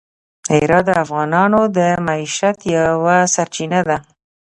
هرات 0.53 0.83
د 0.87 0.89
افغانانو 1.03 1.61
د 1.77 1.79
معیشت 2.05 2.57
یوه 2.77 3.17
سرچینه 3.33 3.79
ده. 3.87 3.97